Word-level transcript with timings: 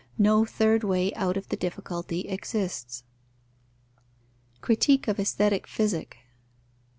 No 0.17 0.45
third 0.45 0.83
way 0.83 1.13
out 1.13 1.37
of 1.37 1.49
the 1.49 1.55
difficulty 1.55 2.21
exists. 2.21 3.03
_Critique 4.63 5.07
of 5.07 5.19
aesthetic 5.19 5.67
physic. 5.67 6.17